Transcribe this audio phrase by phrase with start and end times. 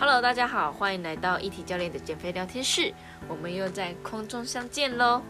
[0.00, 2.94] Hello，大家好，欢迎来到一体教练的减肥聊天室，
[3.26, 5.20] 我们又在空中相见喽。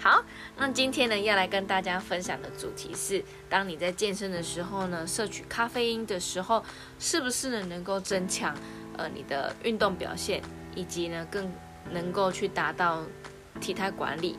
[0.00, 0.24] 好，
[0.56, 6.64] 那今天呢要来跟大家分享的主题是，当你在健身的时候呢，摄取咖啡因的时候，
[6.98, 8.52] 是不是呢能够增强
[8.96, 10.42] 呃你的运动表现，
[10.74, 11.48] 以及呢更
[11.92, 13.04] 能够去达到
[13.60, 14.36] 体态管理。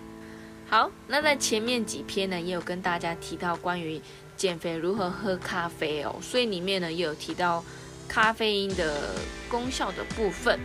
[0.67, 4.01] 好，那在前面几篇呢也有跟大家提到关于
[4.35, 7.63] 减肥如何喝咖啡哦，所以里面呢也有提到。
[8.07, 9.15] 咖啡因的
[9.49, 10.59] 功效的部分，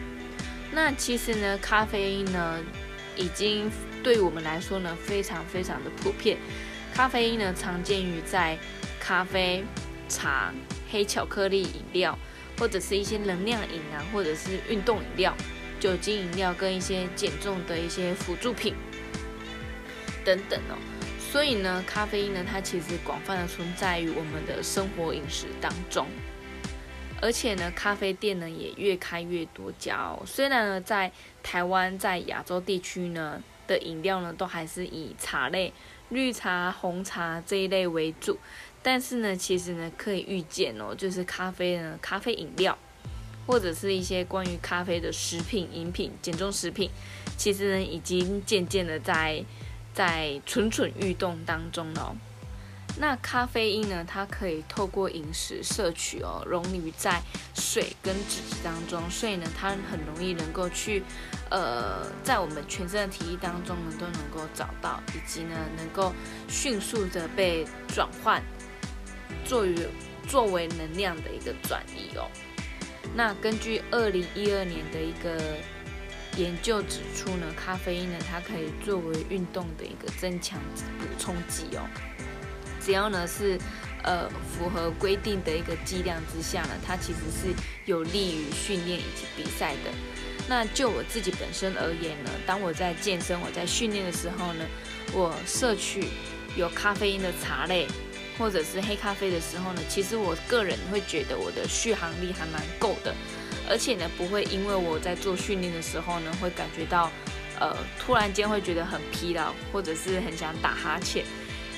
[0.72, 2.60] 那其实呢，咖啡因呢，
[3.16, 3.70] 已经
[4.02, 6.36] 对我们来说呢，非常非常的普遍。
[6.94, 8.58] 咖啡因呢，常见于在
[9.00, 9.64] 咖啡、
[10.08, 10.52] 茶、
[10.90, 12.18] 黑巧克力饮料，
[12.58, 15.34] 或者是一些能量饮啊，或者是运动饮料、
[15.80, 18.74] 酒精饮料跟一些减重的一些辅助品
[20.24, 20.76] 等等哦。
[21.30, 26.06] 所以呢，咖啡因呢，它其实广泛的存在于我们的生活饮食当中。
[27.20, 30.22] 而且呢，咖啡店呢也越开越多家哦。
[30.24, 31.10] 虽然呢，在
[31.42, 35.72] 台湾在亚洲地区呢的饮料呢都还是以茶类、
[36.10, 38.38] 绿茶、红茶这一类为主，
[38.82, 42.78] 但是呢，其实呢可以预见哦，就是咖啡呢，咖啡饮料
[43.46, 46.88] 或者是一些关于咖啡的食品、饮品、减重食品，
[47.36, 49.44] 其实呢已经渐渐的在
[49.92, 52.16] 在蠢蠢欲动当中了。
[53.00, 54.04] 那咖啡因呢？
[54.04, 57.22] 它可以透过饮食摄取哦，溶于在
[57.54, 61.04] 水跟脂质当中，所以呢，它很容易能够去，
[61.48, 66.12] 呃，在我们全身的体液当中呢都能够找到，以及呢能够
[66.48, 67.64] 迅速的被
[67.94, 68.42] 转换，
[69.44, 69.78] 作于
[70.26, 72.28] 作为能量的一个转移哦。
[73.14, 75.40] 那根据二零一二年的一个
[76.36, 80.58] 研究指出呢，咖啡因呢它可以作为运动的一个增强
[80.98, 81.88] 补充剂哦。
[82.88, 83.58] 只要呢是，
[84.02, 87.54] 呃，符合规定的一个剂量之下呢，它其实是
[87.84, 89.90] 有利于训练以及比赛的。
[90.48, 94.64] 那就我自己本身而言呢，当我在健身、我在训练的时候呢，
[95.12, 96.06] 我摄取
[96.56, 97.86] 有咖啡因的茶类
[98.38, 103.14] 或者是黑咖啡的时候呢，其实我个人会觉得我的续航力还蛮够的，
[103.68, 107.12] 而且呢，不会因为我在做训练的时候呢，会感觉到，
[107.60, 111.22] 呃，突然间会觉得很疲劳，或者是很想打哈欠。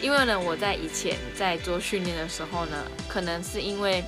[0.02, 4.02] 因为呢，我在以前在做训练的时候呢，可能是因为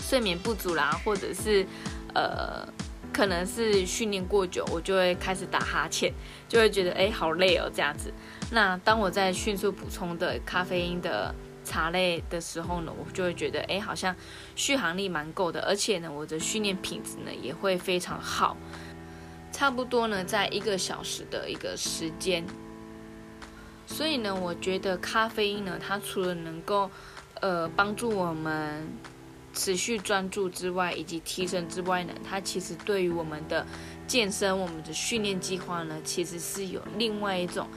[0.00, 1.66] 睡眠不足啦，或者是
[2.14, 2.66] 呃，
[3.12, 6.12] 可能是训练过久，我就会开始打哈欠，
[6.48, 8.12] 就会觉得哎好累哦这样子。
[8.50, 14.16] 那当我在迅速补充的咖啡因的茶类的时候呢，我就会觉得哎好像
[14.56, 18.56] 续航力蛮够的，而且呢我的训练品质呢也会非常好，
[19.52, 22.42] 差不多呢在一个小时的一个时间。
[23.94, 26.90] 所以呢，我觉得咖啡因呢，它除了能够，
[27.42, 28.88] 呃，帮助我们
[29.52, 33.66] 持续专注之外，以及提升之外呢，它其实对于我们的
[34.06, 37.68] 健身、我们的训练计划呢，其实是有另外一种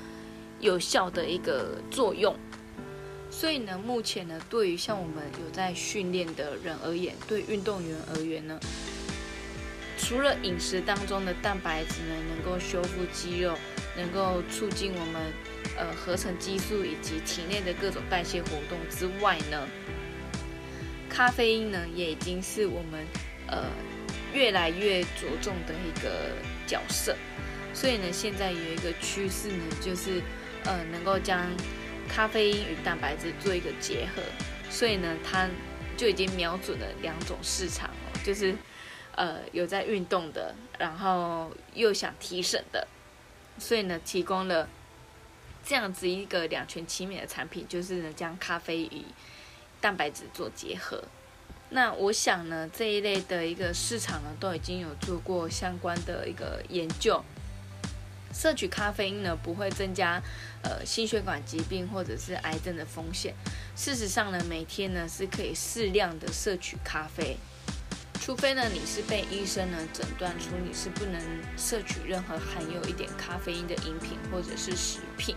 [0.61, 2.33] 有效的一个作用。
[3.29, 8.57] 所以呢，目前呢，对于像我们有在训练的人而言，对运动员而言呢，
[9.97, 13.53] 除了饮食当中的蛋白质呢，能够修复肌肉，
[13.97, 15.21] 能够促进我们。
[15.77, 19.67] 呃，合成激素以及体内的各种代谢活动之外呢，
[21.09, 23.05] 咖啡因呢也已经是我们
[23.47, 23.65] 呃
[24.33, 26.31] 越来越着重的一个
[26.65, 27.13] 角色。
[27.73, 30.21] 所以呢，现在有一个趋势呢，就是
[30.63, 31.45] 呃能够将
[32.07, 34.21] 咖啡因与蛋白质做一个结合。
[34.69, 35.49] 所以呢，它
[35.97, 38.55] 就已经瞄准了两种市场哦，就是
[39.15, 42.87] 呃有在运动的，然后又想提神的，
[43.59, 44.69] 所以呢提供了。
[45.65, 49.03] 这样子一个两全其美的产品，就是呢将咖啡与
[49.81, 51.03] 蛋白质做结合。
[51.69, 57.23] 那我想呢，这一类的一个市场呢，都已经有做过相关的一个研究。
[58.31, 60.21] 摄取咖啡因呢，不会增加
[60.61, 63.33] 呃心血管疾病或者是癌症的风险。
[63.75, 67.37] 事实上呢，每天呢是可以适量的摄取咖啡。
[68.25, 71.21] 除非呢，你是被医生呢诊断出你是不能
[71.55, 75.35] 摄取任何含有一点咖啡因的饮品或者是食品，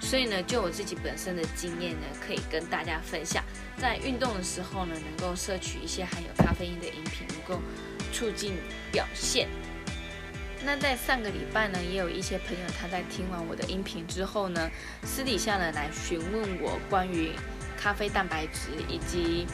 [0.00, 3.44] 所以呢，就我自己本身的经验呢，可以跟大家分享，
[3.76, 7.62] 在运动的时候呢，能够摄取一些含有咖啡因的饮品，能够
[8.14, 8.54] 促进
[8.90, 9.46] 表现。
[10.64, 14.70] 那在上个礼拜呢，也有一些朋友他在听完我的音频之后呢，
[15.04, 17.32] 私底下呢来询问我关于
[17.76, 19.46] 咖啡蛋白质以及。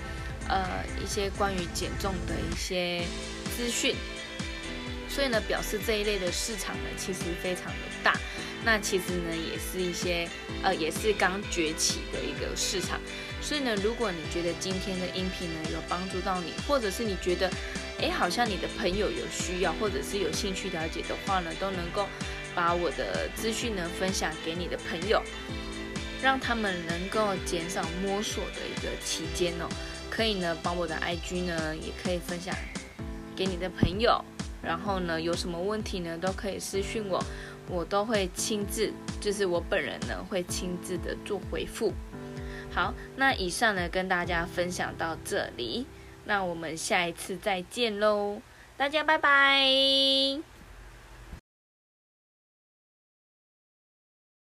[0.52, 3.02] 呃，一些关于减重的一些
[3.56, 3.96] 资讯，
[5.08, 8.14] 所以呢，表示这一类的市场呢，其实非常的大。
[8.62, 10.28] 那其实呢，也是一些
[10.62, 13.00] 呃，也是刚崛起的一个市场。
[13.40, 17.50] 所以呢，如果你觉得今天的音频呢有帮助到你，或者是你觉得，
[17.98, 22.06] 哎，好像你的朋友有需要或者是有兴趣了解的话呢，都能够
[22.55, 25.22] 把我的资讯呢分享给你的朋友，
[26.22, 29.66] 让他们能够减少摸索的一个期间哦。
[30.14, 32.55] 可以呢，把我的 IG 呢也可以分享
[33.35, 34.23] 给你的朋友，
[34.62, 37.19] 然后呢，有什么问题呢都可以私信我，
[37.70, 38.93] 我都会亲自，
[39.23, 41.94] 就是我本人呢会亲自的做回复。
[42.75, 45.87] 好，那以上呢跟大家分享到这里，
[46.26, 48.43] 那我们下一次再见喽，
[48.76, 50.51] 大家拜拜。